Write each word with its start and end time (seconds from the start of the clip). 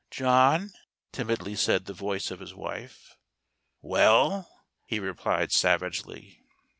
"John," 0.09 0.71
timidly 1.11 1.53
said 1.55 1.85
the 1.85 1.93
voice 1.93 2.31
of 2.31 2.39
his 2.39 2.55
wife." 2.55 3.17
Well?" 3.83 4.49
he 4.87 4.99
replied 4.99 5.51
savagely. 5.51 6.41